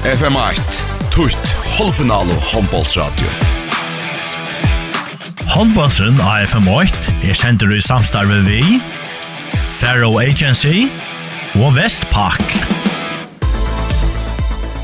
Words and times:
FM8, 0.00 0.78
tutt, 1.12 1.50
Halvfinale 1.76 2.32
og 2.32 2.44
håndbollsradio. 2.54 3.28
Håndbollsen 5.52 6.16
av 6.24 6.46
FM8 6.48 7.12
er 7.28 7.36
sender 7.36 7.74
i 7.76 7.82
samstarve 7.84 8.38
vi, 8.46 8.62
Faro 9.76 10.14
Agency 10.22 10.86
og 11.60 11.76
Vestpak. 11.76 12.40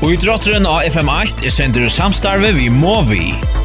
Og 0.03 0.13
idrotteren 0.13 0.69
av 0.69 0.85
FM8 0.85 1.49
er 1.49 1.55
sender 1.55 1.89
i 1.89 1.93
samstarve 1.97 2.53
vi 2.53 2.69
Movi. 2.69 3.56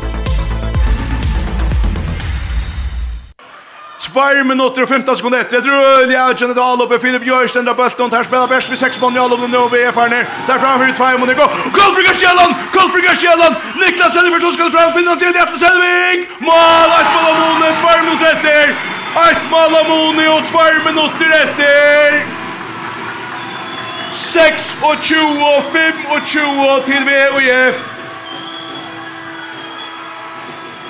Tvær 4.12 4.42
minutter 4.44 4.84
og 4.84 4.88
15 4.92 5.16
sekunder 5.16 5.40
etter. 5.40 5.56
Jeg 5.56 5.64
Et 5.64 5.70
rull, 5.72 6.10
ja, 6.12 6.24
Kjennet 6.36 6.58
Alup, 6.60 6.92
Filip 7.00 7.24
Jørsten, 7.24 7.64
der 7.64 7.72
bøtten, 7.72 8.12
her 8.12 8.26
spiller 8.26 8.46
best 8.46 8.70
ved 8.70 8.76
6 8.76 9.00
måneder, 9.00 9.22
Alup, 9.24 9.46
nå 9.48 9.62
vi 9.72 9.78
er 9.88 9.94
ferdig. 9.96 10.26
Der 10.48 10.58
framfor 10.60 10.84
i 10.90 10.92
tvær 10.92 11.16
måneder, 11.16 11.38
gå! 11.40 11.46
Gold 11.78 11.94
for 11.96 12.04
Garskjelland! 12.08 12.52
Gold 12.74 12.90
for 12.92 13.00
Garskjelland! 13.06 13.54
Niklas 13.80 14.12
Selvig, 14.12 14.40
to 14.44 14.50
skal 14.52 14.72
fram, 14.76 14.92
finansiell 14.98 15.32
Hjertel 15.32 15.58
Selvig! 15.64 16.28
Mål, 16.48 16.92
Et 17.00 17.08
mål 17.14 17.30
av 17.30 17.40
Mone, 17.40 17.72
tvær 17.80 18.04
minutter 18.04 18.28
etter! 18.34 18.76
Et 19.30 19.48
mål 19.54 19.78
av 19.80 19.88
Mone, 19.88 20.28
og 20.34 20.44
tvær 20.50 20.76
minutter 20.88 21.32
etter! 21.40 22.20
6 24.12 24.68
og 24.82 25.00
20 25.00 25.40
og 25.54 25.72
5 25.72 26.04
og 26.12 26.20
20 26.36 26.84
til 26.90 27.08
VOF. 27.08 27.91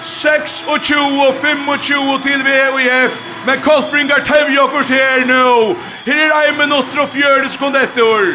26, 0.02 1.34
25 1.40 2.22
til 2.22 2.44
VHF. 2.44 3.12
Men 3.46 3.60
Kolfringar 3.60 4.24
tevje 4.24 4.58
okkurs 4.60 4.88
her 4.88 5.24
nå. 5.26 5.76
Her 6.06 6.26
er 6.26 6.50
1 6.50 6.58
minutter 6.58 7.00
og 7.02 7.08
4 7.08 7.48
sekunder 7.48 7.80
etter. 7.80 8.34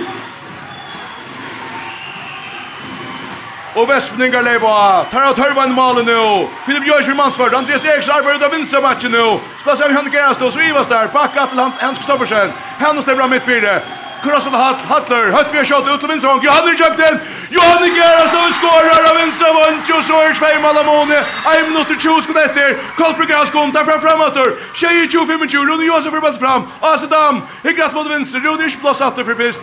Og 3.76 3.90
Vespningar 3.90 4.42
leipa. 4.42 5.06
Tar 5.12 5.28
av 5.30 5.36
tørvan 5.38 5.76
malen 5.76 6.08
nå. 6.10 6.50
Filip 6.66 6.88
Jørsson 6.88 7.18
Mansvart. 7.18 7.54
Andreas 7.54 7.86
Eriksson 7.86 8.16
arbeider 8.16 8.48
av 8.48 8.56
vinstra 8.56 8.82
matchen 8.82 9.14
nå. 9.14 9.40
Spas 9.62 9.82
av 9.82 9.94
Janne 9.94 10.12
Gerastå. 10.12 10.46
og 10.46 10.64
Ivas 10.70 10.88
der. 10.88 11.08
Bakka 11.14 11.46
til 11.52 11.60
Hans 11.60 11.98
Kristoffersen. 11.98 12.54
Hennes 12.80 13.06
det 13.06 13.16
bra 13.18 13.28
mitt 13.28 13.46
fire. 13.46 13.82
Krossad 14.24 14.56
Hattler. 14.90 15.32
Høttvi 15.36 15.58
har 15.58 15.66
kjøtt 15.66 15.94
ut 15.94 16.00
til 16.00 16.10
vinstra 16.10 16.32
vank. 16.32 16.44
Johanner 16.44 16.74
Jøkten. 16.74 17.22
Johanne 17.50 17.88
Geras 17.88 18.32
då 18.32 18.52
skorar 18.52 19.10
av 19.10 19.16
vänstra 19.16 19.54
vant 19.54 19.90
och 19.90 20.04
så 20.04 20.22
är 20.22 20.34
två 20.34 20.62
mål 20.62 20.78
av 20.78 20.86
Mone. 20.86 21.18
Ein 21.46 21.72
minutt 21.72 21.90
och 21.90 22.02
20 22.02 22.22
sekunder 22.22 22.46
efter. 22.46 22.78
Kolfrik 22.98 23.30
Geras 23.30 23.52
kom 23.52 23.72
där 23.72 23.86
fram 23.86 24.02
framåt. 24.02 24.38
Tjejer 24.74 25.08
25 25.08 25.28
minuter. 25.28 25.58
Rune 25.58 25.86
Johansson 25.86 26.12
för 26.12 26.22
bollen 26.22 26.40
fram. 26.40 26.64
Asadam. 26.80 27.42
Higrat 27.64 27.94
mot 27.94 28.08
vänster. 28.08 28.40
Rune 28.40 28.64
är 28.64 28.82
blåsatt 28.82 29.16
för 29.16 29.34
pist. 29.34 29.62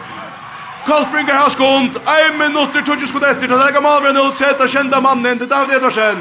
Kolfrik 0.86 1.28
Geras 1.28 1.56
kom. 1.56 1.90
Ein 2.04 2.38
minutt 2.38 2.76
och 2.76 2.86
20 2.86 3.06
sekunder 3.06 3.30
efter. 3.30 3.48
Det 3.48 3.58
där 3.58 3.72
gamla 3.72 4.00
Rune 4.00 4.20
utsätter 4.28 4.66
kända 4.66 5.00
mannen. 5.00 5.38
Det 5.38 5.46
där 5.46 5.66
det. 5.66 6.16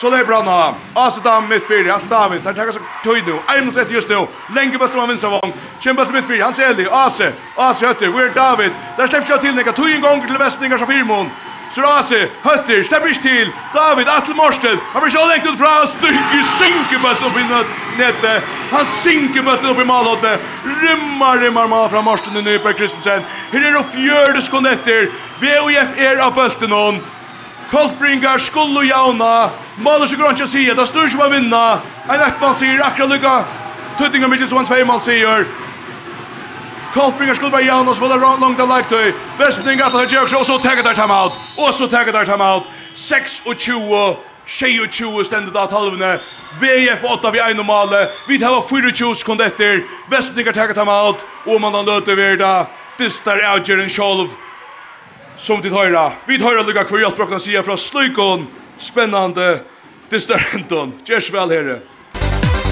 Så 0.00 0.10
lägger 0.10 0.24
Branna. 0.24 0.74
Alltså 0.94 1.20
där 1.20 1.40
mitt 1.40 1.68
fyra. 1.68 1.94
Alltså 1.94 2.08
David. 2.08 2.44
tar 2.44 2.52
tar 2.52 2.72
sig 2.72 2.82
tid 3.04 3.24
nu. 3.26 3.38
En 3.56 3.66
mot 3.66 3.76
rätt 3.76 3.90
just 3.90 4.08
nu. 4.08 4.26
Länge 4.54 4.78
bort 4.78 4.90
från 4.90 5.08
vänstra 5.08 5.30
vång. 5.30 5.52
Kämpa 5.80 6.04
till 6.04 6.14
mitt 6.14 6.26
fyra. 6.26 6.44
Han 6.44 6.54
ser 6.54 6.74
det. 6.74 6.88
Ase. 6.90 7.32
Ase 7.56 7.86
hötter. 7.86 8.06
We're 8.06 8.34
David. 8.34 8.72
Där 8.96 9.06
släpps 9.06 9.28
jag 9.28 9.40
till 9.40 9.54
Nika. 9.54 9.72
Tog 9.72 9.90
en 9.90 10.00
gång 10.00 10.26
till 10.26 10.36
Västningar 10.36 10.78
som 10.78 10.86
firmon. 10.86 11.30
Så 11.70 11.82
Ase. 11.86 12.28
Hötter. 12.42 12.84
Släpper 12.84 13.08
inte 13.08 13.22
till. 13.22 13.50
David. 13.74 14.08
Atle 14.08 14.34
Morsten. 14.34 14.78
Han 14.92 15.02
blir 15.02 15.10
så 15.10 15.26
längt 15.26 15.46
ut 15.46 15.58
från. 15.58 15.86
Styrker. 15.86 16.42
Sinker 16.58 16.98
bort 16.98 17.26
upp 17.26 17.38
i 17.38 17.44
nätet. 17.98 18.44
Han 18.70 18.86
sinker 18.86 19.42
bort 19.42 19.64
upp 19.64 19.78
i 19.78 19.84
malhåttet. 19.84 20.40
Rymmar, 20.82 21.38
rymmar 21.38 21.68
mal 21.68 21.90
från 21.90 22.04
Morsten 22.04 22.36
och 22.36 22.44
Nyberg 22.44 22.74
Kristensen. 22.74 23.22
Här 23.52 23.68
är 23.68 23.72
det 23.72 23.84
fjörde 23.96 24.42
skonetter. 24.42 25.10
VOF 25.40 25.98
är 25.98 26.16
av 26.26 26.34
bulten 26.34 26.72
Kolfringar 27.70 28.38
skulle 28.38 28.86
jauna. 28.86 29.50
Måler 29.76 30.06
sig 30.06 30.18
grønja 30.18 30.46
sier, 30.46 30.74
det 30.74 30.82
er 30.82 30.88
styr 30.88 31.08
som 31.12 31.20
å 31.20 31.28
vinne. 31.28 31.64
En 32.08 32.22
ettmann 32.24 32.56
sier, 32.56 32.80
akkurat 32.80 33.12
lykka. 33.12 33.34
Tuttinga 33.98 34.30
mykje 34.30 34.48
som 34.48 34.62
en 34.62 34.68
tveimann 34.68 35.02
sier. 35.04 35.44
Kolfringar 36.94 37.36
skulle 37.36 37.52
bare 37.52 37.68
jauna, 37.68 37.94
så 37.94 38.00
var 38.00 38.14
det 38.14 38.40
langt 38.40 38.60
av 38.60 38.72
leiktøy. 38.72 39.12
Vestmenning 39.38 39.84
at 39.84 39.92
han 39.92 40.08
gjør, 40.08 40.32
og 40.40 40.46
så 40.48 40.58
tegget 40.64 40.88
der 40.88 40.96
time 40.96 41.12
out. 41.14 41.36
Og 41.58 41.74
så 41.74 41.86
tegget 41.86 42.14
der 42.14 42.24
time 42.24 42.44
out. 42.44 42.70
26, 42.94 44.16
22 44.46 45.24
stendet 45.28 45.56
av 45.56 45.68
talvene. 45.68 46.16
VF 46.60 47.04
8 47.04 47.30
vi 47.36 47.44
ein 47.44 47.56
normale. 47.56 48.08
Vi 48.26 48.38
tar 48.40 48.62
24 48.64 49.14
sekunder 49.20 49.52
etter. 49.52 49.84
Vestmenning 50.08 50.48
har 50.48 50.56
tegget 50.56 50.80
time 50.80 50.92
out. 50.92 51.26
Og 51.46 51.60
man 51.60 51.76
har 51.76 51.84
løte 51.84 52.16
verda. 52.16 52.66
Distar 52.98 53.44
avgjøren 53.44 53.92
sjolv 53.92 54.32
som 55.38 55.62
tid 55.62 55.72
høyra. 55.72 56.10
Vi 56.26 56.38
høyra 56.42 56.64
lukka 56.66 56.84
hver 56.88 57.04
hjelp 57.04 57.16
brokna 57.18 57.38
sida 57.42 57.62
fra 57.66 57.76
Sløykon, 57.78 58.48
spennande 58.82 59.60
distarenton. 60.10 60.96
Gjers 61.06 61.30
vel 61.32 61.54
herre. 61.54 61.78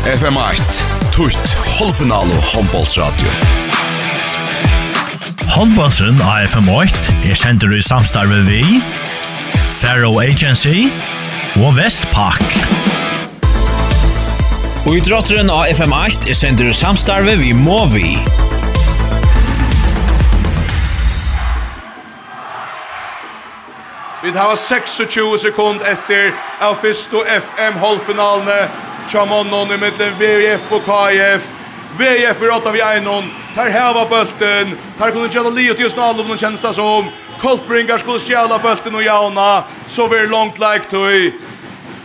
FM 0.07 0.39
8, 0.39 0.83
tutt, 1.15 1.55
halvfinal 1.79 2.31
og 2.31 2.51
håndbollsradio. 2.53 3.33
Håndbollsen 5.57 6.21
av 6.21 6.45
FM 6.51 6.69
8 6.71 7.17
er 7.31 7.39
sender 7.39 7.73
i 7.75 7.83
samstarve 7.83 8.43
vi, 8.47 8.63
Faro 9.75 10.19
Agency 10.21 10.87
og 11.57 11.75
Vestpak. 11.79 12.45
Og 14.87 14.93
i 14.95 15.03
drotteren 15.03 15.51
av 15.51 15.67
FM 15.73 15.95
8 15.97 16.31
er 16.31 16.39
sender 16.39 16.71
i 16.71 16.77
samstarve 16.77 17.39
vi 17.41 17.55
Movi. 17.57 18.13
Vi 24.27 24.33
har 24.33 24.57
26 24.57 25.39
sekund 25.39 25.83
etter 25.83 26.35
av 26.61 26.75
Fisto 26.75 27.25
FM 27.25 27.75
halvfinalene. 27.75 28.69
Chamonnon 29.09 29.71
i 29.73 29.77
mittlen 29.79 30.17
VF 30.19 30.73
og 30.75 30.83
KF. 30.83 31.47
VF 31.99 32.43
er 32.43 32.55
åtta 32.57 32.73
vi 32.75 32.83
einon. 32.83 33.31
Tar 33.55 33.71
heva 33.71 34.03
bulten. 34.11 34.75
Tar 34.99 35.15
kunne 35.15 35.31
kjella 35.31 35.55
li 35.55 35.69
og 35.71 35.79
tjus 35.79 35.95
om 35.95 36.25
noen 36.25 36.43
kjensta 36.43 36.75
som. 36.75 37.07
Kolfringar 37.39 38.03
skulle 38.03 38.19
stjela 38.19 38.59
bulten 38.59 38.99
og 38.99 39.07
jauna. 39.07 39.63
Så 39.87 40.09
vi 40.11 40.19
er 40.19 40.33
langt 40.35 40.59
leik 40.59 40.91
tøy. 40.91 41.31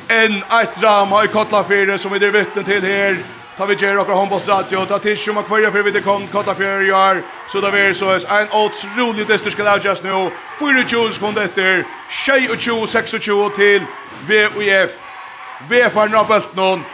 En 0.09 0.43
eit 0.61 0.81
ram 0.83 1.17
har 1.17 1.25
i 1.25 1.33
Kotla 1.33 1.63
4 1.65 1.97
som 1.97 2.13
vi 2.13 2.21
er 2.21 2.37
vittnen 2.37 2.69
til 2.69 2.85
her. 2.85 3.17
Ta 3.57 3.65
vi 3.65 3.75
ger 3.75 3.99
och 3.99 4.07
Hombos 4.07 4.47
Radio 4.47 4.85
ta 4.85 4.97
tisjum 4.97 5.37
og 5.37 5.45
kvarja 5.45 5.71
fyrir 5.71 5.83
vi 5.83 5.91
det 5.91 6.03
kom 6.03 6.27
Kota 6.27 6.55
för 6.55 6.81
gör 6.81 7.23
så 7.47 7.61
da 7.61 7.69
vi 7.69 7.79
er 7.79 7.93
så 7.93 8.09
är 8.09 8.41
en 8.41 8.47
otrolig 8.51 9.27
tester 9.27 9.51
skal 9.51 9.65
lägga 9.65 9.89
just 9.89 10.03
nu. 10.03 10.31
Fyra 10.59 10.83
tjus 10.87 11.17
kom 11.17 11.35
26, 11.35 11.43
efter. 11.43 11.85
Tjej 12.09 12.47
VUF. 14.27 14.91
VF 15.69 15.93
har 15.93 16.07
bølt 16.07 16.55
noen, 16.55 16.55
någon. 16.55 16.85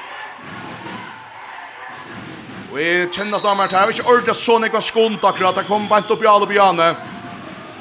Vi 2.73 3.07
kjenner 3.11 3.37
snart 3.37 3.71
her, 3.71 3.87
vi 3.87 3.93
ikke 3.93 4.09
ordet 4.09 4.35
sånn 4.35 4.63
ikke 4.63 4.73
var 4.73 4.81
skunt 4.81 5.23
akkurat, 5.23 5.55
det 5.55 5.67
kom 5.67 5.87
bant 5.87 6.11
opp 6.11 6.23
i 6.23 6.27
alle 6.27 6.47
bjane. 6.47 6.95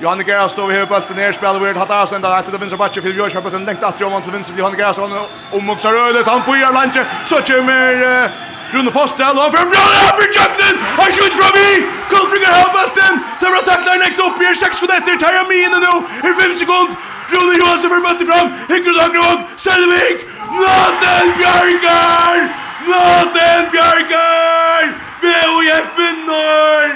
Johanne 0.01 0.25
Geras 0.25 0.55
då 0.55 0.67
vi 0.67 0.79
har 0.79 0.87
bulten 0.87 1.17
ner 1.17 1.33
spiller 1.33 1.59
vi 1.59 1.73
har 1.73 1.87
tagit 1.87 2.13
ända 2.13 2.39
etter 2.39 2.53
det 2.53 2.59
vinner 2.59 2.77
matchen 2.77 3.03
för 3.03 3.13
Björn 3.13 3.43
bulten 3.43 3.65
längt 3.65 3.83
att 3.83 4.01
Johan 4.01 4.23
til 4.23 4.33
vinner 4.33 4.59
Johanne 4.59 4.77
Geras 4.77 4.99
han 4.99 5.13
omvokser 5.53 5.89
Uppsala 5.89 6.31
han 6.33 6.43
på 6.43 6.57
Irland 6.57 6.93
så 7.25 7.37
kommer 7.37 8.25
Uh, 8.25 8.56
Rune 8.75 8.93
Fostel, 8.93 9.38
og 9.43 9.54
fram 9.54 9.69
Brønne, 9.72 10.00
og 10.09 10.15
for 10.19 10.27
Jöknen, 10.37 10.77
han 11.00 11.12
skjøt 11.16 11.34
fra 11.38 11.49
vi! 11.56 11.69
Kolfringer 12.10 12.53
har 12.59 12.71
bulten, 12.75 13.21
bra 13.41 13.60
takler 13.69 14.00
nekt 14.03 14.22
opp, 14.25 14.41
gjør 14.43 14.59
6 14.62 14.81
sekunder 14.81 14.99
etter, 14.99 15.19
tar 15.21 15.31
Terja 15.31 15.44
Mine 15.50 15.78
nå, 15.84 15.94
er 16.27 16.34
5 16.41 16.56
sekund, 16.62 16.97
Rune 17.32 17.54
Johansen 17.60 17.93
for 17.93 18.03
møtte 18.06 18.27
fram, 18.31 18.50
Hikker 18.71 18.91
og 18.93 18.99
Dagrevåg, 19.03 19.47
Selvik, 19.65 20.27
Naten 20.59 21.32
Bjørgar! 21.38 22.43
Naten 22.91 23.71
Bjørgar! 23.77 24.91
VOF 25.22 25.88
vinner! 26.03 26.93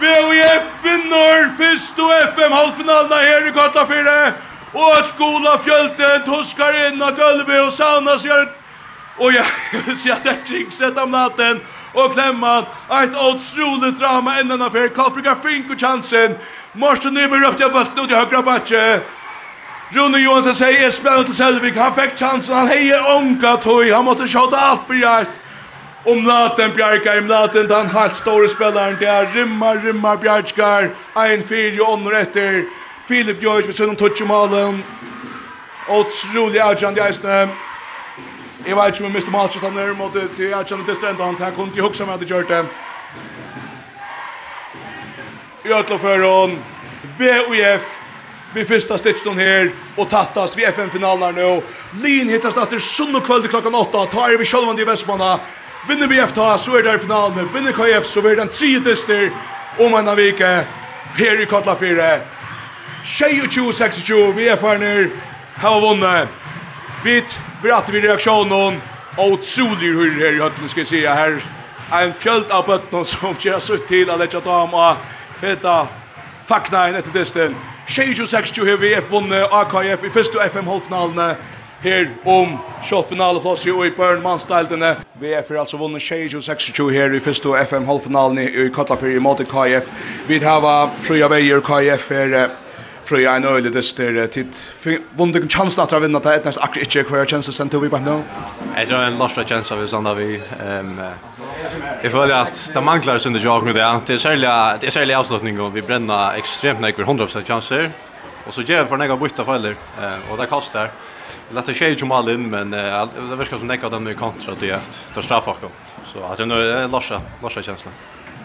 VOF 0.00 0.66
vinner! 0.88 1.46
Fyrst 1.60 2.00
og 2.00 2.12
FM 2.32 2.58
halvfinalen 2.58 3.16
er 3.20 3.30
her 3.30 3.48
i 3.52 3.56
Kata 3.60 3.84
4, 3.92 4.18
og 4.74 4.98
at 4.98 5.16
Gola 5.20 5.58
fjölten, 5.62 6.24
toskar 6.26 6.86
inn 6.88 7.02
av 7.04 7.16
gulvet 7.20 7.60
og 7.68 7.72
saunas 7.72 8.24
gjør 8.26 8.48
Och 9.18 9.32
jag 9.32 9.46
ser 9.98 10.12
att 10.12 10.24
jag 10.24 10.46
trickset 10.46 10.98
om 10.98 11.10
natten 11.10 11.60
och 11.92 12.12
klämmat 12.12 12.64
ett 13.02 13.16
otroligt 13.16 13.98
drama 13.98 14.38
ändan 14.38 14.62
av 14.62 14.76
er. 14.76 14.88
Karl 14.88 15.34
Fink 15.42 15.70
og 15.70 15.80
chansen. 15.80 16.34
Morsen 16.72 17.14
Nyberg 17.14 17.40
røpte 17.40 17.58
till 17.58 17.72
bulten 17.72 18.04
ut 18.04 18.10
i 18.10 18.14
høyre 18.14 18.42
backe. 18.42 19.00
Rune 19.94 20.18
Johansson 20.18 20.54
sier 20.54 20.82
jeg 20.82 20.92
spelar 20.92 21.24
till 21.24 21.34
Selvig. 21.34 21.74
Han 21.78 21.94
fikk 21.94 22.16
chansen. 22.18 22.54
Han 22.54 22.68
heier 22.68 23.06
ånka 23.16 23.56
tog. 23.62 23.90
Han 23.90 24.04
måste 24.04 24.28
tjata 24.28 24.56
alt 24.56 24.86
for 24.86 24.94
hjärt. 24.94 25.38
Om 26.04 26.24
natten 26.24 26.74
Bjarkar, 26.74 27.18
om 27.18 27.26
natten 27.26 27.68
den 27.68 27.88
halvt 27.88 28.16
store 28.16 28.48
spelaren 28.48 28.96
der. 29.00 29.30
Rimmar, 29.34 29.76
rimmar 29.84 30.16
Bjarkar. 30.16 30.90
Ein 31.16 31.46
fyr 31.46 31.80
og 31.80 31.92
ånder 31.92 32.18
efter. 32.18 32.64
Filip 33.08 33.42
Gjörg 33.42 33.66
vid 33.66 33.76
sidan 33.76 33.96
touch 33.96 34.20
i 34.20 34.24
malen. 34.24 34.82
Utrolig 35.88 36.60
avgjørende 36.60 37.08
i 37.08 37.73
Jeg 38.66 38.76
vet 38.76 38.86
ikke 38.86 39.04
om 39.04 39.10
jeg 39.10 39.12
mister 39.12 39.32
matchen 39.32 39.60
han 39.60 39.76
der, 39.76 39.92
måte, 39.92 40.28
til 40.36 40.48
jeg 40.48 40.66
kjenner 40.66 40.86
til 40.88 40.96
strendet 40.96 41.24
han, 41.24 41.36
jeg 41.38 41.54
kunne 41.56 41.72
ikke 41.74 41.84
huske 41.84 42.06
meg 42.08 42.14
at 42.14 42.22
jeg 42.24 42.30
gjør 42.30 42.46
det. 42.48 42.62
I 45.64 45.74
Øtloføren, 45.78 46.56
VUF, 47.18 47.84
vi 48.54 48.64
fyrsta 48.64 48.96
stitchen 48.98 49.38
her, 49.38 49.68
og 49.98 50.08
tattas 50.08 50.56
vi 50.56 50.64
FN-finalen 50.70 51.26
her 51.26 51.36
nå. 51.36 51.50
Lin 52.00 52.32
hittast 52.32 52.60
etter 52.60 52.80
sunn 52.80 53.16
og 53.18 53.24
kvöld 53.26 53.48
klokkan 53.52 53.76
8, 53.76 54.06
tar 54.12 54.36
vi 54.40 54.48
sjølvand 54.48 54.80
i 54.80 54.88
Vestmanna, 54.88 55.38
vinner 55.88 56.08
vi 56.08 56.20
FTA, 56.24 56.54
så 56.58 56.78
er 56.78 56.86
det 56.88 57.00
finalen, 57.04 57.50
vinner 57.52 57.76
KF, 57.76 58.06
så 58.08 58.24
er 58.24 58.38
det 58.38 58.46
en 58.46 58.52
tredje 58.52 58.84
dyster, 58.88 59.32
om 59.76 59.92
en 59.98 60.08
av 60.08 60.16
vike, 60.16 60.52
her 61.18 61.40
i 61.42 61.48
Kotla 61.50 61.76
4. 61.76 62.12
22-26, 63.04 64.32
vi 64.38 64.48
er 64.48 64.56
ferner, 64.56 65.10
her 65.60 65.74
var 65.74 65.82
vunnet. 65.84 66.40
Bit, 67.04 67.36
Bratt 67.64 67.88
vi 67.88 68.00
reaktionen 68.00 68.80
otrolig 69.18 69.86
hur 69.86 70.20
här 70.20 70.64
i 70.64 70.68
ska 70.68 70.80
jag 70.80 70.86
säga 70.86 71.14
här. 71.14 71.44
En 71.92 72.14
fjöld 72.14 72.50
av 72.50 72.66
bötten 72.66 73.04
som 73.04 73.36
kör 73.36 73.58
så 73.58 73.78
till 73.78 74.10
att 74.10 74.18
lägga 74.18 74.40
dem 74.40 74.74
och 74.74 74.96
heta 75.40 75.88
fackna 76.46 76.88
in 76.88 76.94
etter 76.94 77.10
desten. 77.10 77.54
26 77.88 78.58
har 78.58 78.76
vi 78.76 78.94
F-vunne 78.94 79.44
AKF 79.44 80.04
i 80.04 80.10
första 80.10 80.44
FM-halvfinalen 80.46 81.36
her 81.80 82.10
om 82.24 82.58
sjåfinaleplass 82.82 83.66
i 83.66 83.70
og 83.70 83.86
i 83.86 83.90
Børn 83.90 84.22
Mansdaldene. 84.22 84.96
VF 85.20 85.48
har 85.48 85.56
altså 85.56 85.76
vunnet 85.76 86.02
26-26 86.02 86.90
her 86.92 87.14
i 87.14 87.20
første 87.20 87.48
FM-halvfinalen 87.48 88.38
i 88.44 88.68
Kotlafyr 88.68 89.16
i 89.16 89.24
måte 89.24 89.44
KF. 89.44 89.88
Vi 90.26 90.38
har 90.38 90.90
Frøya 91.02 91.32
Veier 91.32 91.64
KF 91.64 92.10
her 92.10 92.50
Frå 93.04 93.18
jag 93.18 93.36
en 93.36 93.44
öle 93.44 93.68
dyster 93.70 94.26
tid. 94.26 94.56
Vunnit 95.16 95.42
en 95.42 95.48
chans 95.48 95.78
att 95.78 95.92
vinna 95.92 96.18
det 96.18 96.44
nästa 96.44 96.62
akkurat 96.62 96.96
inte 96.96 97.02
kvar 97.02 97.26
chans 97.26 97.56
sen 97.56 97.68
tog 97.68 97.82
vi 97.82 97.88
bara 97.88 98.00
nu. 98.00 98.22
Jag 98.76 98.88
tror 98.88 98.98
en 98.98 99.18
lost 99.18 99.48
chans 99.48 99.72
av 99.72 99.86
sån 99.86 100.16
vi 100.16 100.40
ehm 100.60 101.00
Jag 102.02 102.12
føler 102.12 102.34
at 102.34 102.70
det 102.74 102.80
mangler 102.80 103.18
sin 103.18 103.34
jag 103.34 103.64
med 103.64 103.74
det. 103.74 104.00
Det 104.06 104.14
er 104.14 104.18
særlig, 104.18 104.48
det 104.80 104.86
er 104.86 104.90
særlig 104.90 105.14
avslutning, 105.14 105.60
og 105.60 105.74
vi 105.74 105.82
brenner 105.82 106.36
ekstremt 106.38 106.80
nekker 106.80 107.04
100% 107.04 107.44
chanser. 107.44 107.92
Og 108.46 108.52
så 108.54 108.62
gjør 108.62 108.82
vi 108.82 108.88
for 108.88 108.96
nekka 108.96 109.16
bytta 109.16 109.42
eh 109.42 110.30
og 110.30 110.38
det 110.38 110.48
koster. 110.48 110.90
Det 111.48 111.54
lette 111.54 111.72
tjej 111.72 111.98
som 111.98 112.12
all 112.12 112.28
in, 112.28 112.50
men 112.50 112.70
det 112.70 113.38
verkar 113.38 113.58
som 113.58 113.66
nekka 113.66 113.88
dem 113.88 114.08
i 114.08 114.14
kontra 114.14 114.54
til 114.54 114.72
at 114.72 115.00
det 115.14 115.16
er 115.16 115.22
straffakken. 115.22 115.70
Så 116.12 116.18
at 116.32 116.38
det 116.38 116.50
er 116.52 116.88
larsa, 116.88 117.20
larsa 117.42 117.62
känslan. 117.62 117.92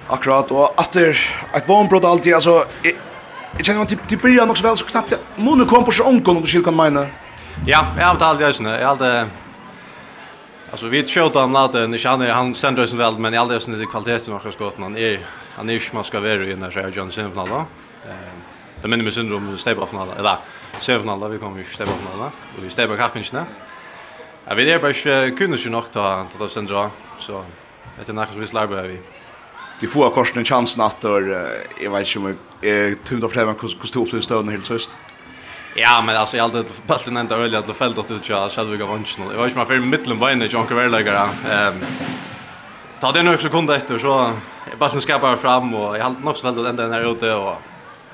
Akkurat, 0.10 0.52
og 0.52 0.74
at 0.78 0.94
det 0.94 1.08
er 1.08 1.18
et 1.56 1.68
vanbrott 1.68 2.06
alltid, 2.06 2.34
altså, 2.34 2.64
Jeg 3.58 3.66
kjenner 3.66 3.82
at 3.82 4.10
det 4.10 4.20
bryr 4.22 4.46
nok 4.46 4.58
så 4.58 4.68
väl 4.68 4.78
så 4.78 4.86
knappt. 4.86 5.14
Måne 5.38 5.66
kom 5.66 5.86
på 5.86 5.92
sig 5.92 6.06
onkon 6.06 6.38
om 6.38 6.44
du 6.44 6.50
skulle 6.50 6.64
kan 6.64 6.76
mena. 6.76 7.08
Ja, 7.66 7.86
jag 7.98 8.06
har 8.06 8.26
alltid 8.26 8.48
jag 8.48 8.80
Jeg 8.80 8.88
har 8.88 8.96
hade 8.96 9.28
Alltså 10.72 10.88
vi 10.88 11.06
sköt 11.06 11.36
han 11.36 11.52
låt 11.52 11.74
den 11.74 11.98
känner 11.98 12.30
han 12.30 12.56
ständer 12.56 12.86
sig 12.86 12.98
väl 12.98 13.18
men 13.18 13.34
i 13.34 13.38
alla 13.38 13.60
fall 13.60 13.86
kvaliteten 13.86 14.34
och 14.34 14.54
skott 14.54 14.76
han 14.80 14.98
är 14.98 15.26
han 15.56 15.70
är 15.70 15.74
ju 15.74 15.80
man 15.94 16.04
ska 16.04 16.20
vara 16.20 16.34
i 16.34 16.56
när 16.56 16.72
så 16.72 16.80
John 16.80 17.12
Sinfinal 17.12 17.50
då. 17.50 17.66
Eh 18.10 18.30
det 18.82 18.88
minner 18.88 19.04
mig 19.04 19.12
syndrom 19.14 19.58
stäba 19.58 19.86
finala 19.86 20.16
eller 20.16 20.38
semifinal 20.80 21.32
vi 21.32 21.38
kommer 21.38 21.60
ju 21.60 21.66
stäba 21.66 21.92
finala 21.92 22.32
och 22.58 22.64
vi 22.64 22.70
stäba 22.70 22.98
kappinchen. 22.98 23.46
Jag 24.46 24.56
vet 24.56 24.68
det 24.68 24.80
bara 24.80 25.38
kunde 25.38 25.58
ju 25.58 25.70
nog 25.70 25.92
ta 25.92 26.14
att 26.14 26.40
det 26.40 26.50
sen 26.50 26.68
så 27.20 27.44
det 27.98 28.10
är 28.10 28.14
något 28.14 28.32
som 28.32 28.42
vi 28.42 28.48
slarvar 28.48 28.84
vi 28.84 29.00
de 29.80 29.88
får 29.88 30.10
korsen 30.10 30.38
en 30.38 30.46
chans 30.46 30.78
att 30.78 31.04
och 31.06 31.22
jag 31.82 31.92
vet 31.92 32.16
inte 32.16 32.20
om 32.20 32.36
jag 32.62 33.04
tungt 33.04 33.24
av 33.24 33.30
främman 33.30 33.56
kostar 33.56 34.00
upp 34.00 34.10
till 34.10 34.22
stöden 34.22 34.50
helt 34.50 34.66
sist. 34.66 34.96
Ja, 35.76 36.04
men 36.06 36.16
alltså 36.16 36.38
jag 36.38 36.44
hade 36.44 36.64
bulten 36.88 37.18
ända 37.18 37.36
öl 37.36 37.56
att 37.56 37.78
fällt 37.78 37.98
åt 37.98 38.12
ut 38.12 38.30
jag 38.30 38.52
själv 38.52 38.78
gav 38.78 38.90
vanschen. 38.90 39.24
Jag 39.32 39.38
var 39.38 39.46
inte 39.46 39.60
om 39.60 39.66
för 39.66 39.80
mitten 39.80 40.20
var 40.20 40.32
inne 40.32 40.46
John 40.46 40.68
Kaverlägare. 40.68 41.30
Ehm 41.50 41.76
Ta 43.00 43.12
det 43.12 43.24
några 43.24 43.38
sekunder 43.38 43.76
efter 43.76 44.00
så 44.00 44.34
bulten 44.80 45.02
ska 45.02 45.20
bara 45.20 45.38
fram 45.38 45.76
och 45.76 45.98
jag 45.98 46.04
hade 46.04 46.20
nog 46.20 46.38
så 46.38 46.52
väl 46.52 46.66
ända 46.66 46.88
där 46.88 47.12
ute 47.12 47.34
och 47.34 47.56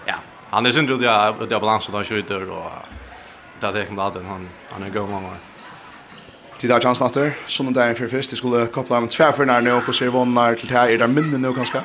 ja, 0.05 0.15
han 0.49 0.65
är 0.65 0.71
synd 0.71 0.91
att 0.91 1.01
jag 1.01 1.43
att 1.43 1.51
jag 1.51 1.61
balansen 1.61 1.95
där 1.95 2.03
skjuter 2.03 2.49
och 2.49 2.71
där 3.59 3.71
det 3.73 3.85
kan 3.85 3.99
han 3.99 4.49
han 4.69 4.83
är 4.83 4.89
god 4.89 5.09
mamma. 5.09 5.29
Tid 6.57 6.71
har 6.71 6.79
chans 6.79 7.01
natter. 7.03 7.33
Sånn 7.51 7.73
det 7.75 7.83
er 7.83 7.97
for 7.97 8.11
først. 8.11 8.31
De 8.31 8.37
skulle 8.39 8.61
koppla 8.71 9.01
med 9.03 9.11
tværførene 9.11 9.57
nå, 9.65 9.79
og 9.81 9.95
se 9.95 10.07
vånene 10.07 10.55
til 10.55 10.69
det 10.71 10.77
her. 10.77 10.93
Er 10.93 11.01
det 11.01 11.09
minne 11.11 11.39
nå, 11.41 11.51
kanskje? 11.55 11.81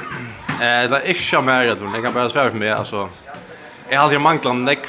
Eh, 0.60 0.84
det 0.86 0.92
var 0.92 1.08
ikke 1.10 1.42
mer, 1.42 1.64
jeg 1.66 1.78
tror. 1.80 1.96
Jeg 1.96 2.04
kan 2.04 2.14
bare 2.14 2.30
svære 2.30 2.52
for 2.54 2.62
meg, 2.62 2.70
altså. 2.76 3.08
Jeg 3.90 3.98
hadde 3.98 4.14
jo 4.14 4.22
manglet 4.22 4.62
nek, 4.62 4.86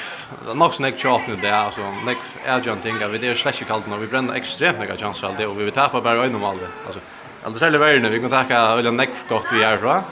nok 0.54 0.75
snakk 0.78 1.00
tjåpne 1.01 1.39
det, 1.42 1.50
altså. 1.50 1.88
Nek 2.06 2.22
er 2.45 2.62
jo 2.62 2.75
en 2.75 2.83
ting, 2.83 3.01
vi 3.01 3.24
er 3.25 3.39
slett 3.39 3.57
ikke 3.57 3.72
kalt 3.72 3.89
nå. 3.89 3.98
Vi 4.04 4.12
brenner 4.12 4.38
ekstremt 4.38 4.78
nekk 4.78 4.94
av 4.94 5.01
chanser 5.01 5.31
alltid, 5.31 5.48
og 5.50 5.57
vi 5.57 5.66
vil 5.66 5.74
tape 5.74 6.04
bare 6.06 6.27
øynene 6.27 6.38
om 6.38 6.45
alle. 6.51 6.69
Altså, 6.86 7.01
alt 7.42 7.57
er 7.57 7.66
særlig 7.66 7.81
verden, 7.81 8.12
vi 8.13 8.22
kan 8.22 8.36
takke 8.38 8.62
øyne 8.77 8.94
nek 9.00 9.24
godt 9.30 9.50
vi 9.50 9.66
er 9.66 9.81
fra. 9.81 10.04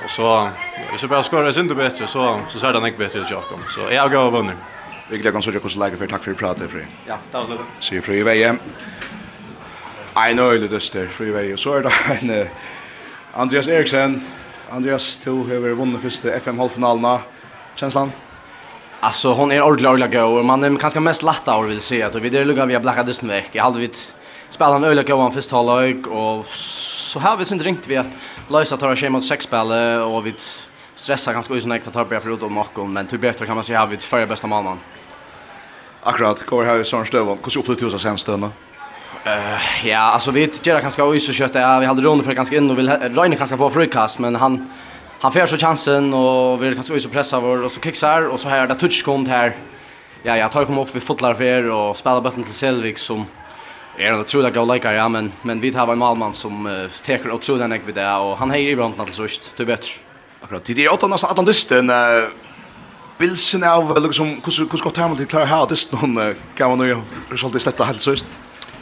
Og 0.00 0.08
så, 0.08 0.48
hvis 0.90 1.02
vi 1.04 1.12
bare 1.12 1.28
skårer 1.28 1.52
synd 1.52 1.70
og 1.70 1.76
bedre, 1.76 2.08
så, 2.08 2.30
så 2.48 2.58
ser 2.62 2.72
det 2.72 2.86
nek 2.86 2.96
bedre 2.96 3.20
til 3.20 3.28
tjåpne. 3.28 3.68
Så 3.68 3.92
jeg 3.92 4.00
har 4.00 4.08
gav 4.08 4.32
vunnet. 4.32 4.79
Vi 5.10 5.18
gleder 5.18 5.32
kan 5.32 5.42
sørge 5.42 5.58
hvordan 5.58 5.82
leger 5.82 5.98
for 5.98 6.06
takk 6.06 6.24
for 6.24 6.34
pratet, 6.38 6.70
Fri. 6.70 6.84
Ja, 7.06 7.16
takk 7.32 7.48
var 7.48 7.56
det. 7.58 7.64
Sier 7.82 8.02
Fri 8.02 8.20
i 8.20 8.26
veien. 8.26 8.60
Ein 10.16 10.38
øyne 10.38 10.68
døster, 10.70 11.08
Fri 11.10 11.32
i 11.32 11.34
veien. 11.34 11.58
Så 11.58 11.72
er 11.80 11.88
det 11.88 11.92
en 12.20 12.30
Andreas 13.34 13.66
Eriksen. 13.68 14.20
Andreas, 14.70 15.16
du 15.24 15.42
har 15.48 15.74
vunnet 15.74 16.02
første 16.02 16.30
FM-halvfinalene. 16.30 17.18
Kjenslan? 17.76 18.12
Alltså 19.00 19.32
hon 19.32 19.52
är 19.52 19.62
ordentligt 19.62 19.88
ordentligt 19.88 20.12
god 20.12 20.38
och 20.38 20.44
man 20.44 20.64
är 20.64 20.76
kanske 20.76 21.00
mest 21.00 21.22
lätt 21.22 21.48
och 21.48 21.70
vill 21.70 21.80
se 21.80 22.02
att 22.02 22.14
vi 22.14 22.28
det 22.28 22.44
lugga 22.44 22.66
vi 22.66 22.74
har 22.74 22.80
blackat 22.80 23.06
dysten 23.06 23.28
veck. 23.28 23.50
Jag 23.52 23.64
hade 23.64 23.78
vi 23.78 23.90
spelat 24.50 24.76
en 24.76 24.84
öliga 24.84 25.16
god 25.16 25.34
första 25.34 25.56
halvlek 25.56 26.06
och 26.06 26.46
så 26.46 27.18
här 27.18 27.36
vi 27.36 27.44
synd 27.44 27.62
ringt 27.62 27.86
vi 27.86 27.96
att 27.96 28.08
lösa 28.48 28.76
tar 28.76 28.96
schema 28.96 29.12
mot 29.12 29.24
sex 29.24 29.44
spel 29.44 29.72
och 30.02 30.26
vi 30.26 30.34
stressar 30.94 31.32
ganska 31.32 31.54
usnäkt 31.54 31.86
att 31.86 31.92
ta 31.92 32.04
på 32.04 32.20
för 32.20 32.34
utom 32.34 32.52
Markon 32.52 32.92
men 32.92 33.08
hur 33.08 33.18
bättre 33.18 33.46
kan 33.46 33.54
man 33.54 33.64
säga 33.64 33.80
har 33.80 33.86
vi 33.86 33.96
förra 33.96 34.26
bästa 34.26 34.46
mannen. 34.46 34.78
Akkurat, 36.02 36.46
går 36.46 36.64
här 36.64 36.76
i 36.76 36.80
i 36.80 36.84
Stövon. 36.84 37.38
Hur 37.44 37.50
Hvordan 37.50 37.58
opplevde 37.58 37.80
du 37.80 37.86
oss 37.86 37.94
av 37.94 37.98
sen 37.98 38.18
støvån? 38.18 38.52
Uh, 39.26 39.86
ja, 39.86 39.98
alltså 39.98 40.30
vi 40.30 40.50
gör 40.62 40.76
att 40.76 40.82
ganska 40.82 41.04
ojs 41.04 41.28
och 41.28 41.34
kött 41.34 41.54
ja, 41.54 41.78
vi 41.78 41.86
hade 41.86 42.02
rån 42.02 42.22
för 42.22 42.32
ganska 42.32 42.56
in 42.56 42.70
och 42.70 42.78
vill 42.78 42.88
Reine 42.88 43.36
kanske 43.36 43.56
få 43.56 43.70
frukast 43.70 44.18
men 44.18 44.36
han 44.36 44.70
han 45.20 45.32
får 45.32 45.46
så 45.46 45.56
chansen 45.56 46.14
och 46.14 46.62
vi 46.62 46.66
är 46.66 46.72
ganska 46.72 46.92
ojs 46.92 47.06
och 47.06 47.12
pressar 47.12 47.40
vår 47.40 47.64
och 47.64 47.70
så 47.70 47.80
kicksar 47.80 48.28
och 48.28 48.40
så 48.40 48.48
här 48.48 48.66
där 48.66 48.74
touch 48.74 49.04
kom 49.04 49.26
här. 49.26 49.56
Ja, 50.22 50.36
jag 50.36 50.52
tar 50.52 50.64
kom 50.64 50.78
upp 50.78 50.88
vi 50.92 51.00
fotlar 51.00 51.34
för 51.34 51.44
er 51.44 51.68
och 51.70 51.96
spelar 51.96 52.20
bollen 52.20 52.44
till 52.44 52.54
Selvik 52.54 52.98
som 52.98 53.26
är 53.98 54.12
en 54.12 54.20
otrolig 54.20 54.54
god 54.54 54.72
like 54.72 54.92
ja 54.92 55.08
men 55.08 55.32
men 55.42 55.60
vi 55.60 55.70
har 55.70 55.92
en 55.92 55.98
målman 55.98 56.34
som 56.34 56.66
uh, 56.66 56.88
tar 57.06 57.32
otroligt 57.32 57.68
nek 57.68 57.82
vid 57.86 57.94
det 57.94 58.16
och 58.16 58.38
han 58.38 58.50
hejer 58.50 58.68
i 58.68 58.76
runt 58.76 59.06
till 59.06 59.14
sist, 59.14 59.52
det 59.56 59.62
är 59.62 59.66
bättre. 59.66 59.90
Akkurat, 60.40 60.64
det 60.64 60.84
är 60.84 60.92
åtta 60.92 61.06
nästan 61.06 61.38
att 61.38 61.46
dysten 61.46 61.90
bilsen 63.20 63.64
av 63.64 64.02
liksom 64.02 64.26
hur 64.26 64.68
hur 64.70 64.82
gott 64.82 65.16
till 65.16 65.26
klara 65.26 65.44
här 65.44 65.66
det 65.68 65.92
någon 65.92 66.34
kan 66.56 66.70
man 66.70 66.78
nu 66.78 66.96
sålde 67.36 67.60
släppta 67.60 67.84
helt 67.84 68.00
sist. 68.00 68.26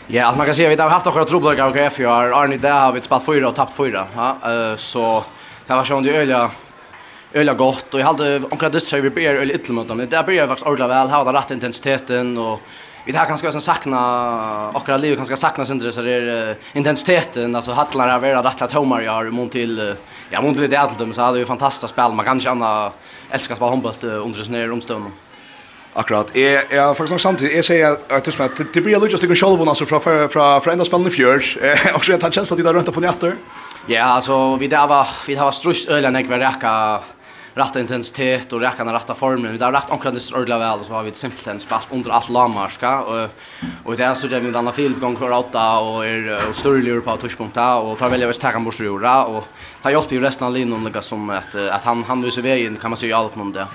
Ja, 0.06 0.28
att 0.28 0.36
man 0.36 0.46
kan 0.46 0.54
se 0.54 0.68
vi 0.68 0.76
har 0.76 0.88
haft 0.88 1.06
några 1.06 1.24
trubbel 1.24 1.60
av 1.60 1.72
KF 1.72 2.00
i 2.00 2.06
år. 2.06 2.42
Arne 2.42 2.56
där 2.56 2.80
har 2.80 2.92
vi 2.92 3.00
spelat 3.00 3.26
fyra 3.26 3.48
och 3.48 3.54
tappat 3.54 3.76
fyra. 3.76 4.06
Ja, 4.16 4.38
eh 4.44 4.76
så 4.76 5.24
det 5.66 5.74
var 5.74 5.84
sån 5.84 6.02
det 6.02 6.16
öliga 6.16 6.50
öliga 7.32 7.54
gott 7.54 7.94
och 7.94 8.00
jag 8.00 8.06
hade 8.06 8.40
omkring 8.50 8.70
det 8.70 8.80
så 8.80 9.00
vi 9.00 9.10
ber 9.10 9.34
öl 9.34 9.50
ytterligare 9.50 9.72
mot 9.72 9.88
dem. 9.88 9.98
Det 9.98 10.26
börjar 10.26 10.46
faktiskt 10.46 10.66
ordla 10.66 10.86
väl, 10.86 11.08
ha 11.10 11.24
den 11.24 11.34
rätt 11.34 11.50
intensiteten 11.50 12.38
och 12.38 12.60
vi 13.12 13.16
har 13.16 13.26
kanske 13.26 13.52
som 13.52 13.60
sakna 13.60 14.70
och 14.70 15.00
liv 15.00 15.16
kanske 15.16 15.36
sakna 15.36 15.64
sen 15.64 15.92
så 15.92 16.02
det 16.02 16.12
är 16.12 16.56
intensiteten 16.72 17.56
alltså 17.56 17.72
hallar 17.72 18.08
har 18.08 18.42
varit 18.42 18.62
rätt 18.62 18.72
homar 18.72 19.00
jag 19.00 19.12
har 19.12 19.24
mot 19.24 19.52
till 19.52 19.96
ja 20.30 20.42
mot 20.42 20.56
lite 20.56 20.80
allt 20.80 21.14
så 21.14 21.22
hade 21.22 21.38
ju 21.38 21.46
fantastiskt 21.46 21.92
spel 21.92 22.12
man 22.12 22.24
kanske 22.24 22.50
andra 22.50 22.92
älskar 23.30 23.54
spela 23.54 23.70
handboll 23.70 23.94
under 24.02 24.42
sån 24.42 24.54
här 24.54 24.72
omstånd 24.72 25.04
Akkurat. 25.94 26.30
Jeg, 26.34 26.62
jeg 26.70 26.82
har 26.82 26.94
faktisk 26.94 27.10
nok 27.10 27.20
samtidig, 27.20 27.54
jeg 27.54 27.64
sier 27.64 27.96
at 28.10 28.24
det, 28.24 28.34
det, 28.58 28.66
det 28.74 28.82
blir 28.84 29.00
lukket 29.00 29.18
stikker 29.18 29.34
sjolvun 29.34 29.68
altså 29.68 29.86
fra, 29.88 29.98
fra, 29.98 30.28
fra, 30.30 30.44
fra 30.62 30.72
enda 30.72 30.84
spennende 30.86 31.10
fjør, 31.10 31.40
eh, 31.66 31.88
og 31.94 32.04
så 32.04 32.12
jeg 32.12 32.20
tar 32.22 32.30
chans 32.30 32.52
at 32.52 32.60
de 32.60 32.66
der 32.66 32.76
rundt 32.76 32.88
og 32.88 32.94
funnet. 32.94 33.24
Ja, 33.88 34.04
altså, 34.14 34.56
vi 34.56 34.68
där 34.68 34.86
var, 34.86 35.08
vi 35.26 35.34
har 35.34 35.50
strust 35.50 35.88
øyne, 35.90 36.18
jeg 36.18 36.28
var 36.28 36.38
rekka, 36.38 37.00
rätt 37.58 37.76
intensitet 37.76 38.52
och 38.52 38.60
räckan 38.60 38.92
rätta 38.92 39.14
former. 39.14 39.52
Vi 39.52 39.64
har 39.64 39.72
rätt 39.72 39.90
omkring 39.90 40.14
det 40.14 40.34
ordla 40.34 40.58
väl 40.58 40.84
så 40.84 40.92
har 40.92 41.02
vi 41.02 41.12
simpelthen 41.12 41.60
spalt 41.60 41.88
under 41.90 42.10
allt 42.10 42.28
lamarska 42.28 43.00
och 43.00 43.30
och 43.84 43.96
det 43.96 44.04
är 44.04 44.14
så 44.14 44.26
där 44.26 44.40
med 44.40 44.56
andra 44.56 44.72
film 44.72 45.00
gång 45.00 45.16
kvar 45.16 45.30
åtta 45.30 45.78
och 45.78 46.06
är 46.06 46.48
och 46.48 46.56
större 46.56 47.00
på 47.00 47.16
touchpunkta 47.16 47.76
och 47.76 47.98
tar 47.98 48.10
väl 48.10 48.22
över 48.22 48.32
tagen 48.32 48.64
bort 48.64 48.80
jura 48.80 49.24
och 49.24 49.44
har 49.82 49.90
hjälpt 49.90 50.12
ju 50.12 50.20
resten 50.20 50.46
av 50.46 50.52
linjen 50.52 50.84
lika 50.84 51.02
som 51.02 51.30
att 51.30 51.54
att 51.54 51.84
han 51.84 52.04
han 52.04 52.22
visar 52.22 52.42
vägen 52.42 52.76
kan 52.76 52.90
man 52.90 52.96
se 52.96 53.12
allt 53.12 53.36
om 53.36 53.52
det. 53.52 53.66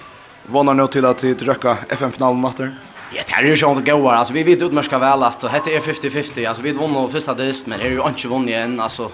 Vånar 0.46 0.74
nu 0.74 0.88
till 0.88 1.06
att 1.06 1.18
det 1.18 1.42
röka 1.42 1.78
FM-finalen 1.90 2.42
natten. 2.42 2.75
Ja, 3.16 3.22
det 3.28 3.34
här 3.34 3.44
är 3.44 3.48
ju 3.48 3.58
sånt 3.58 3.86
goa. 3.86 4.16
Alltså 4.16 4.34
vi 4.34 4.44
vet 4.44 4.62
utmärska 4.62 4.98
väl 5.00 5.24
att 5.24 5.40
det 5.40 5.48
är 5.48 5.80
50-50. 5.80 6.48
Alltså 6.48 6.63
vi 6.63 6.72
vann 6.72 7.10
första 7.10 7.34
dist 7.34 7.68
men 7.68 7.82
är 7.82 7.90
ju 7.90 8.08
inte 8.08 8.28
vunnit 8.28 8.56
än 8.56 8.80
alltså. 8.80 9.12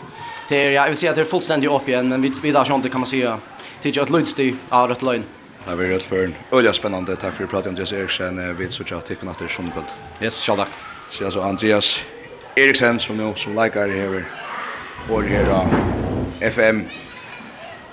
Det 0.49 0.65
är 0.65 0.71
jag 0.71 0.87
vill 0.87 0.97
säga 0.97 1.09
att 1.09 1.15
det 1.15 1.21
är 1.21 1.25
fullständigt 1.25 1.71
upp 1.71 1.89
igen 1.89 2.09
men 2.09 2.21
vi 2.21 2.33
vi 2.41 2.51
där 2.51 2.63
sånt 2.63 2.91
kan 2.91 3.01
man 3.01 3.09
säga 3.09 3.37
tycker 3.81 4.01
att 4.01 4.09
Lundsty 4.09 4.53
av 4.69 4.89
rätt 4.89 5.01
line. 5.01 5.23
Det 5.65 5.75
var 5.75 5.83
rätt 5.83 6.03
för 6.03 6.23
en 6.23 6.35
öliga 6.51 6.73
spännande. 6.73 7.15
Tack 7.15 7.33
för 7.33 7.43
att 7.43 7.49
prata 7.49 7.69
Andreas 7.69 7.93
Eriksen. 7.93 8.57
Vi 8.57 8.71
så 8.71 8.83
tjatt 8.83 9.05
tycker 9.05 9.27
att 9.27 9.39
det 9.39 9.45
är. 9.45 10.23
Yes, 10.23 10.39
tjatt 10.39 10.57
tack. 10.57 10.69
Så 11.09 11.25
alltså 11.25 11.41
Andreas 11.41 11.99
Eriksen, 12.55 12.99
som 12.99 13.17
nu 13.17 13.33
som 13.35 13.63
likar 13.63 13.87
det 13.87 13.99
här. 13.99 14.25
Vår 15.09 15.21
här 15.21 15.67
FM 16.39 16.85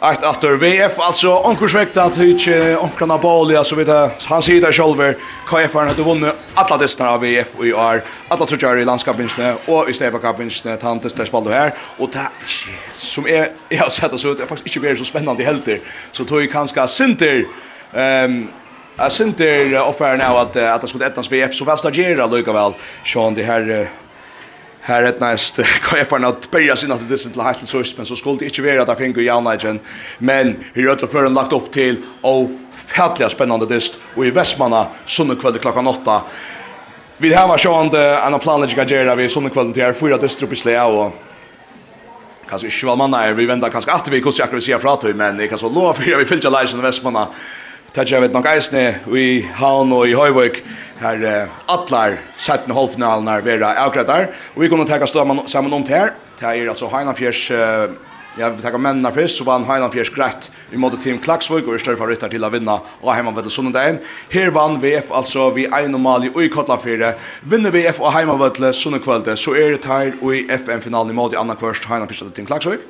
Ett 0.03 0.25
åter 0.25 0.57
VF 0.57 0.99
alltså 0.99 1.29
onkursvektat 1.45 2.19
hyrke 2.19 2.77
onkrarna 2.77 3.19
bolja 3.19 3.65
så 3.65 3.75
vid 3.77 3.89
han 4.27 4.43
sitter 4.43 4.73
själva 4.73 5.13
KF 5.49 5.75
har 5.75 5.89
inte 5.89 6.03
vunnit 6.03 6.35
alla 6.57 6.77
destnar 6.77 7.07
av 7.15 7.21
VF 7.21 7.49
och 7.57 7.67
i 7.67 7.73
år, 7.73 8.05
alla 8.29 8.47
trutjar 8.47 8.77
i 8.77 8.85
landskapinnsne 8.85 9.57
och 9.67 9.91
i 9.91 9.95
stebakapinnsne, 9.95 10.77
tantes 10.77 11.13
der 11.13 11.25
spaldu 11.25 11.51
här. 11.51 11.75
Och 11.99 12.11
det 12.11 12.31
som 12.93 13.27
är, 13.27 13.53
jag 13.69 13.83
har 13.83 13.91
sett 13.91 14.21
så 14.21 14.29
ut, 14.29 14.41
är 14.41 14.47
faktiskt 14.47 14.77
inte 14.77 14.89
mer 14.89 14.97
så 14.97 15.05
spännande 15.05 15.45
helt 15.45 15.69
så 16.13 16.25
tog 16.25 16.43
jag 16.43 16.51
kanske 16.51 16.89
Sinter, 16.89 17.45
ehm, 17.93 18.49
Jag 18.99 19.13
synes 19.13 19.37
det 19.37 19.81
offeren 19.81 20.21
av 20.21 20.37
att, 20.37 20.57
at 20.57 20.81
det 20.81 20.89
skulle 20.89 21.07
ettans 21.07 21.33
VF, 21.33 21.55
så 21.55 21.65
vel 22.17 22.31
lika 22.31 22.53
väl. 22.53 22.73
Sean, 23.05 23.35
det 23.35 23.43
här 23.43 23.91
här 24.87 25.03
ett 25.03 25.21
näst 25.21 25.57
kan 25.83 25.99
jag 25.99 26.09
att 26.25 26.51
börja 26.51 26.77
sin 26.77 26.93
att 26.93 27.09
det 27.09 27.25
inte 27.27 27.43
helt 27.43 27.67
så 27.67 27.83
men 27.97 28.07
så 28.07 28.17
skulle 28.17 28.39
det 28.39 28.45
inte 28.45 28.63
vara 28.63 28.83
att 28.83 28.89
jag 28.89 28.99
fick 28.99 29.17
ju 29.17 29.23
Janajgen 29.23 29.81
men 30.19 30.57
hur 30.73 30.89
har 30.89 30.97
det 30.97 31.07
förrän 31.07 31.35
lagt 31.35 31.53
upp 31.53 31.73
till 31.73 32.03
och 32.21 32.51
Hattliga 32.97 33.29
spännande 33.29 33.67
dist 33.67 33.99
och 34.17 34.27
i 34.27 34.31
Västmanna 34.31 34.87
sunnekväll 35.07 35.59
klockan 35.59 35.87
8. 35.87 36.23
Vi 37.19 37.35
har 37.35 37.49
var 37.49 37.59
sjön 37.59 38.33
en 38.35 38.41
planlägga 38.41 38.85
gera 38.85 39.15
vi 39.15 39.29
sunnekvällen 39.29 39.73
till 39.73 39.83
här 39.83 39.93
fyra 39.93 40.17
dist 40.17 40.43
upp 40.43 40.53
i 40.53 40.57
slä 40.57 40.85
och 40.85 41.13
kanske 42.49 42.67
inte 42.67 42.87
väl 42.87 42.97
manna 42.97 43.33
vi 43.33 43.47
vända 43.47 43.71
kanske 43.71 43.93
att 43.93 44.09
vi 44.09 44.21
kus 44.21 44.39
jag 44.39 44.63
säga 44.63 44.79
framåt 44.79 45.05
men 45.15 45.37
det 45.37 45.49
kan 45.49 45.59
så 45.59 45.69
lova 45.69 45.95
för 45.95 46.19
vi 46.19 46.25
fyllde 46.25 46.51
lägen 46.51 46.79
i 46.79 46.83
Västmanna. 46.83 47.29
Tack 47.93 48.11
jag 48.11 48.21
vet 48.21 48.33
nog 48.33 48.47
eisne 48.47 48.95
vi 49.07 49.49
har 49.55 49.85
nu 49.85 50.03
i 50.05 50.15
Høyvøk 50.15 50.63
her 51.01 51.49
atlar 51.67 52.19
17 52.37 52.71
halvfinalerna 52.77 53.41
vera 53.41 53.69
akkurat 53.87 54.07
der 54.07 54.35
och 54.55 54.63
vi 54.63 54.69
kommer 54.69 54.85
att 54.85 55.01
ta 55.01 55.07
stå 55.07 55.45
samman 55.47 55.73
om 55.73 55.85
til 55.85 55.95
her 55.95 56.26
Det 56.37 56.47
er 56.47 56.69
altså 56.69 56.87
uh, 56.87 57.97
ja, 58.37 58.51
vi 58.53 58.61
tenker 58.61 58.81
mennene 58.81 59.09
først, 59.13 59.39
så 59.39 59.45
vann 59.49 59.65
han 59.65 59.79
Heinanfjers 59.79 60.11
greit 60.13 60.51
i 60.73 60.77
måte 60.77 60.99
Team 61.01 61.17
Klaksvøk, 61.25 61.65
og 61.65 61.75
er 61.75 61.81
større 61.81 61.97
favoritter 61.97 62.29
til 62.29 62.45
å 62.45 62.51
vinne, 62.53 62.75
og 63.01 63.13
heimavedde 63.15 63.49
Sunnendein. 63.53 64.03
Her 64.29 64.51
vann 64.53 64.77
VF, 64.83 65.09
altså 65.09 65.49
vi 65.57 65.65
er 65.65 65.89
normal 65.89 66.27
i 66.29 66.33
Ui 66.37 66.51
Kotlafire. 66.53 67.15
Vinner 67.49 67.73
VF 67.73 68.03
og 68.03 68.13
heimavedde 68.13 68.75
Sunnekvølde, 68.77 69.39
så 69.41 69.55
er 69.57 69.79
det 69.79 69.89
her 69.89 70.13
i 70.13 70.43
FN-finalen 70.53 71.15
i 71.15 71.17
måte 71.17 71.39
i 71.39 71.41
andre 71.41 71.57
kvørst 71.57 71.89
Heinanfjers 71.89 72.27
til 72.27 72.35
Team 72.37 72.51
Klaksvøk. 72.51 72.85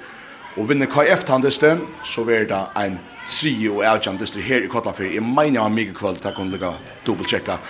Og 0.57 0.67
vinner 0.71 0.91
KF-tandisten, 0.91 1.85
så 2.03 2.25
er 2.33 2.49
det 2.51 2.63
en 2.81 2.99
trio 3.29 3.79
og 3.79 3.87
avgjandist 3.87 4.41
her 4.43 4.67
i 4.67 4.73
Kotlafyr. 4.73 5.13
Jeg 5.15 5.23
mener 5.23 5.63
han 5.63 5.77
mye 5.77 5.95
kvöld, 5.95 6.19
takk 6.25 6.41
hun 6.41 6.51
lukka 6.51 6.73
dobbeltsjekka. 7.07 7.61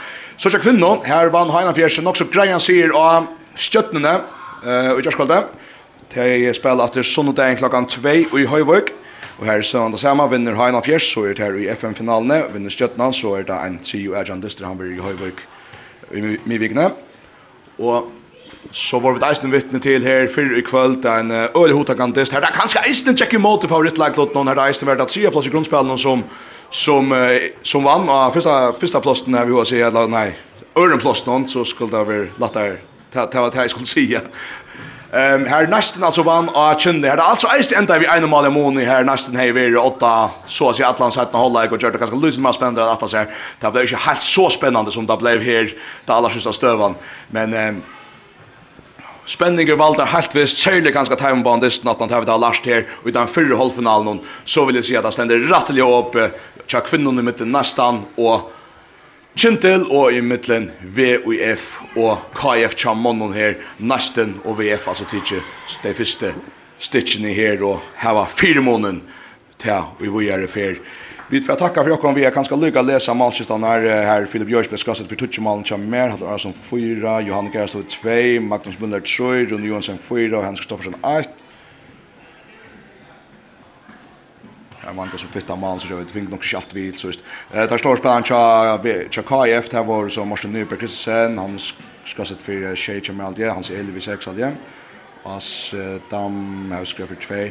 Så 0.41 0.49
tja 0.53 0.63
kvinnen, 0.63 1.05
her 1.05 1.29
vann 1.35 1.53
Heinan 1.53 1.77
Fjersen, 1.77 2.09
så 2.15 2.29
greien 2.31 2.63
sier 2.63 2.97
av 2.97 3.29
stjøttnene, 3.59 4.21
uh, 4.67 4.99
i 4.99 5.03
Det 5.03 5.47
De 6.15 6.55
spiller 6.55 6.85
etter 6.85 7.03
sondagen 7.03 7.57
klokken 7.57 7.87
2 7.87 8.39
i 8.39 8.47
Høyvøk. 8.47 8.93
Og 9.39 9.45
her 9.45 9.59
er 9.59 9.63
søndag 9.63 10.01
samme, 10.01 10.25
vinner 10.31 10.57
Heina 10.57 10.81
Fjers, 10.81 11.13
så 11.13 11.27
er 11.29 11.35
det 11.35 11.45
her 11.45 11.57
i 11.61 11.69
FM-finalene. 11.69 12.47
Vinner 12.55 12.71
Stjøtnan, 12.73 13.13
så 13.13 13.35
er 13.37 13.43
det 13.45 13.57
en 13.67 13.79
trio 13.85 14.15
Erjan 14.17 14.41
Dyster, 14.41 14.65
han 14.67 14.79
blir 14.79 14.95
i 14.95 15.03
Høyvøk 15.03 15.43
i 16.17 16.39
Mivikene. 16.49 16.91
Og 17.79 18.09
så 18.73 18.99
var 18.99 19.19
vi 19.19 19.25
eisen 19.29 19.53
vittne 19.53 19.81
til 19.83 20.05
her 20.07 20.31
fyrr 20.33 20.57
i 20.57 20.65
kvöld, 20.65 21.05
en 21.05 21.31
øyelig 21.53 21.77
hotakantist. 21.77 22.33
Her 22.33 22.49
er 22.49 22.57
kanskje 22.57 22.87
eisen 22.89 23.17
tjekk 23.17 23.37
i 23.37 23.43
måte 23.43 23.69
favorittlaglåten, 23.69 24.49
her 24.49 24.57
er 24.57 24.71
eisen 24.71 24.89
vært 24.89 25.05
at 25.05 25.13
tria 25.13 25.31
plass 25.31 25.47
i 25.47 25.53
grunnspillene 25.53 25.99
som, 26.01 26.25
som, 26.71 27.13
som 27.63 27.85
vann, 27.85 28.09
og 28.09 28.35
fyrsta, 28.35 28.73
fyrsta 28.81 29.05
plassen 29.05 29.37
her 29.37 29.45
vi 29.45 29.59
har 29.59 29.69
å 29.69 29.89
eller 29.91 30.11
nei, 30.11 30.29
øren 30.79 31.03
plassen, 31.03 31.49
så 31.49 31.65
skulle 31.65 31.93
det 31.93 32.07
være 32.09 32.29
latt 32.41 32.57
der 32.57 32.79
Det 33.13 33.35
var 33.35 33.51
det 33.51 33.67
jeg 33.67 33.71
skulle 33.71 33.89
si. 33.89 34.07
Um, 35.07 35.45
her 35.47 35.69
nesten 35.71 36.03
altså 36.05 36.25
vann 36.27 36.49
av 36.51 36.81
kjønne. 36.83 37.07
Her 37.07 37.21
er 37.21 37.29
altså 37.31 37.49
eist 37.55 37.73
enda 37.73 37.97
vi 38.03 38.09
ene 38.11 38.27
mal 38.29 38.49
i 38.49 38.51
måned 38.53 38.85
her 38.85 39.07
nesten 39.07 39.39
hei 39.39 39.53
veri 39.55 39.79
åtta, 39.79 40.33
så 40.51 40.73
å 40.73 40.75
si 40.75 40.83
at 40.83 40.97
Atlantshetten 40.97 41.39
og 41.39 41.47
Holleik 41.47 41.73
og 41.73 41.81
gjør 41.81 41.95
det 41.95 42.01
ganske 42.03 42.19
lysen 42.21 42.43
mer 42.45 42.57
spennende 42.57 42.85
at 42.91 43.05
det 43.05 43.13
her. 43.15 43.31
Det 43.63 43.71
ble 43.73 43.85
ikke 43.87 44.03
helt 44.09 44.25
så 44.27 44.49
spennende 44.53 44.93
som 44.93 45.07
det 45.07 45.19
ble 45.23 45.37
her 45.45 45.71
da 46.09 46.19
alle 46.19 46.33
synes 46.35 46.51
av 46.51 46.59
støven. 46.59 46.99
Men 47.33 47.55
um, 47.55 47.79
spenninger 49.31 49.79
valgte 49.79 50.09
helt 50.11 50.35
visst, 50.35 50.59
særlig 50.61 50.93
ganske 50.97 51.17
timebandisten 51.23 51.89
at 51.93 52.03
han 52.03 52.11
tar 52.11 52.27
vi 52.27 52.31
da 52.33 52.37
Lars 52.43 52.61
her 52.67 52.85
og 53.05 53.09
i 53.09 53.15
den 53.15 53.31
fyrre 53.31 53.57
holdfinalen, 53.63 54.21
så 54.45 54.67
vil 54.67 54.83
jeg 54.83 54.91
si 54.91 54.99
at 54.99 55.07
det 55.07 55.15
stender 55.15 55.49
rettelig 55.49 55.87
opp 55.87 56.19
tja 56.67 56.83
kvinnerne 56.83 57.23
mitt 57.25 57.41
nesten 57.47 58.05
og 58.19 58.51
Kintil 59.37 59.83
og 59.93 60.15
i 60.17 60.23
mittlen 60.25 60.71
VUF 60.97 61.67
og 62.01 62.23
KF 62.33 62.73
Chamonon 62.81 63.35
her, 63.37 63.59
Nasten 63.79 64.39
og 64.49 64.57
VF, 64.57 64.87
altså 64.89 65.05
tidsje, 65.11 65.43
de 65.83 65.93
første 65.99 66.31
stitchene 66.81 67.35
her 67.37 67.61
og 67.61 67.83
heva 68.01 68.23
fire 68.33 68.63
månen 68.65 69.03
til 69.61 69.93
vi 70.01 70.09
vågjere 70.09 70.49
fer. 70.49 70.81
Vi 71.29 71.43
får 71.45 71.61
takka 71.61 71.85
for 71.85 71.93
jokon, 71.93 72.17
vi 72.17 72.25
er 72.25 72.33
kanskje 72.33 72.57
lykka 72.57 72.81
lesa 72.87 73.13
malskittan 73.13 73.67
her, 73.69 73.85
her 74.09 74.25
Filip 74.31 74.55
Jørsberg 74.55 74.81
skasset 74.81 75.13
for 75.13 75.21
tutsjemalen 75.21 75.69
kjem 75.69 75.85
mer, 75.85 76.15
Hattel 76.15 76.33
Arason 76.33 76.57
4, 76.71 77.19
Johan 77.29 77.53
Gerstad 77.53 77.93
2, 77.93 78.41
Magnus 78.41 78.81
Müller 78.81 79.05
3, 79.05 79.51
Rune 79.53 79.69
Johansen 79.69 80.01
4 80.01 80.33
og 80.33 80.47
Hans 80.49 80.65
Kristoffersen 80.65 80.97
8, 81.05 81.36
vanka 84.97 85.19
som 85.19 85.31
fitta 85.31 85.57
man 85.57 85.81
så 85.81 85.89
det 85.89 85.95
vet 85.95 86.15
nok 86.15 86.31
nog 86.31 86.45
shot 86.45 86.75
vi 86.75 86.93
så 86.93 87.07
just. 87.07 87.21
Eh 87.53 87.69
där 87.69 87.79
står 87.79 87.97
spelaren 87.97 88.25
Cha 88.25 88.79
Cha 89.11 89.23
KF 89.23 89.69
där 89.69 89.85
var 89.85 90.09
så 90.09 90.25
Martin 90.25 90.53
Nyberg 90.53 90.79
Kristensen 90.79 91.39
han 91.39 91.59
ska 92.05 92.25
sett 92.25 92.43
för 92.43 92.77
Shay 92.77 93.01
Jamal 93.05 93.35
där 93.35 93.51
han 93.51 93.63
ser 93.63 93.79
Elvis 93.79 94.09
X 94.09 94.25
där. 94.25 94.57
As 95.25 95.75
dam 96.11 96.73
har 96.73 96.85
skrivit 96.85 97.09
för 97.09 97.17
två. 97.27 97.51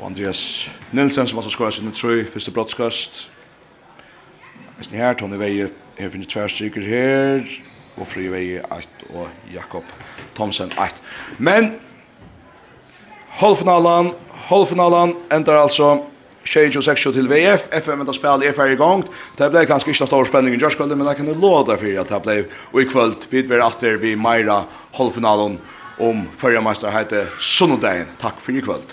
Och 0.00 0.06
Andreas 0.06 0.70
Nilsson 0.90 1.26
som 1.26 1.38
har 1.38 1.50
skorat 1.50 1.74
sin 1.74 1.92
tre 1.92 2.24
första 2.24 2.50
broadcast. 2.50 3.10
Visst 4.78 4.92
här 4.92 5.14
Tony 5.14 5.36
Veje 5.36 5.68
har 6.00 6.10
finnit 6.10 6.34
her. 6.76 7.62
Og 7.96 8.02
och 8.02 8.08
Friveje 8.08 8.62
8 8.62 8.76
och 9.14 9.28
Jakob 9.54 9.84
Thomsen 10.34 10.70
8. 10.72 10.86
Men 11.36 11.80
Halvfinalen, 13.28 14.12
halvfinalen 14.30 15.16
endar 15.30 15.54
alltså 15.54 16.06
Shage 16.44 16.76
och 16.76 16.84
sexual 16.84 17.14
till 17.14 17.28
VF 17.28 17.68
FM 17.70 18.00
enda 18.00 18.10
att 18.10 18.16
er 18.16 18.22
ferdig 18.22 18.54
färdig 18.56 18.78
gång. 18.78 19.04
Det 19.36 19.50
blev 19.50 19.66
kanske 19.66 19.90
ikke 19.90 20.06
stor 20.06 20.24
spenning 20.24 20.54
i 20.54 20.56
Josh 20.56 20.76
men 20.78 20.98
det 20.98 21.14
kan 21.14 21.32
låta 21.40 21.76
för 21.76 22.00
at 22.00 22.08
det 22.08 22.22
blev 22.22 22.44
og 22.72 22.80
i 22.80 22.84
kvöld 22.84 23.26
vid 23.30 23.48
vi 23.48 23.60
atter 23.60 23.96
vi 23.96 24.16
meira 24.16 24.64
halvfinalen 24.92 25.58
om 25.98 26.28
førjemeister 26.36 26.88
mästare 26.88 26.90
heter 26.90 27.26
Sundagen. 27.38 28.06
Tack 28.18 28.40
för 28.40 28.52
i 28.52 28.62
kvöld. 28.62 28.92